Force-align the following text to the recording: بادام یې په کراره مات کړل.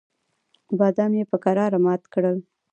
بادام 0.77 1.11
یې 1.19 1.23
په 1.31 1.37
کراره 1.43 1.77
مات 1.85 2.03
کړل. 2.13 2.37